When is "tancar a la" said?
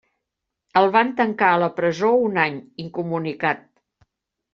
1.19-1.67